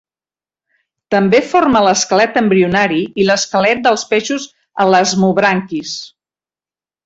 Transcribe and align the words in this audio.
També 1.15 1.41
forma 1.49 1.83
l'esquelet 1.87 2.41
embrionari 2.41 2.99
i 3.23 3.27
l'esquelet 3.29 3.85
dels 3.89 4.09
peixos 4.15 4.51
elasmobranquis. 4.87 5.97